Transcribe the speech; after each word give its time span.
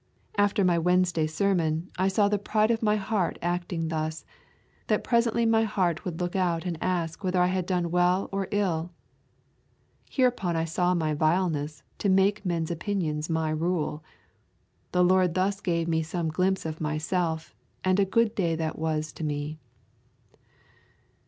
After 0.35 0.63
my 0.65 0.79
Wednesday 0.79 1.27
sermon 1.27 1.91
I 1.95 2.07
saw 2.07 2.27
the 2.27 2.39
pride 2.39 2.71
of 2.71 2.81
my 2.81 2.95
heart 2.95 3.37
acting 3.39 3.89
thus, 3.89 4.25
that 4.87 5.03
presently 5.03 5.45
my 5.45 5.61
heart 5.61 6.03
would 6.03 6.19
look 6.19 6.35
out 6.35 6.65
and 6.65 6.75
ask 6.81 7.23
whether 7.23 7.39
I 7.39 7.45
had 7.53 7.67
done 7.67 7.91
well 7.91 8.27
or 8.31 8.47
ill. 8.49 8.89
Hereupon 10.09 10.55
I 10.55 10.65
saw 10.65 10.95
my 10.95 11.13
vileness 11.13 11.83
to 11.99 12.09
make 12.09 12.43
men's 12.43 12.71
opinions 12.71 13.29
my 13.29 13.51
rule. 13.51 14.03
The 14.91 15.03
Lord 15.03 15.35
thus 15.35 15.61
gave 15.61 15.87
me 15.87 16.01
some 16.01 16.29
glimpse 16.29 16.65
of 16.65 16.81
myself 16.81 17.53
and 17.83 17.99
a 17.99 18.03
good 18.03 18.33
day 18.33 18.55
that 18.55 18.79
was 18.79 19.13
to 19.13 19.23
me.' 19.23 19.59